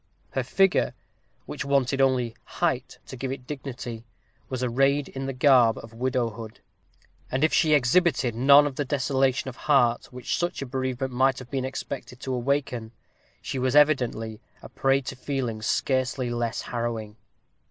Her 0.31 0.41
figure, 0.41 0.95
which 1.45 1.63
wanted 1.63 2.01
only 2.01 2.35
height 2.43 2.97
to 3.05 3.15
give 3.15 3.31
it 3.31 3.45
dignity, 3.45 4.03
was 4.49 4.63
arrayed 4.63 5.09
in 5.09 5.27
the 5.27 5.31
garb 5.31 5.77
of 5.77 5.93
widowhood; 5.93 6.59
and 7.31 7.43
if 7.43 7.53
she 7.53 7.75
exhibited 7.75 8.33
none 8.33 8.65
of 8.65 8.77
the 8.77 8.83
desolation 8.83 9.47
of 9.47 9.55
heart 9.57 10.05
which 10.11 10.39
such 10.39 10.59
a 10.59 10.65
bereavement 10.65 11.13
might 11.13 11.37
have 11.37 11.51
been 11.51 11.65
expected 11.65 12.19
to 12.21 12.33
awaken, 12.33 12.93
she 13.43 13.59
was 13.59 13.75
evidently 13.75 14.41
a 14.63 14.69
prey 14.69 15.01
to 15.01 15.15
feelings 15.15 15.67
scarcely 15.67 16.31
less 16.31 16.63
harrowing. 16.63 17.15